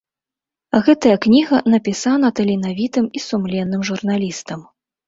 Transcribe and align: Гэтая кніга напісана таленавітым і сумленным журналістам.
Гэтая 0.87 1.17
кніга 1.27 1.57
напісана 1.75 2.27
таленавітым 2.41 3.05
і 3.21 3.25
сумленным 3.29 3.89
журналістам. 3.93 4.71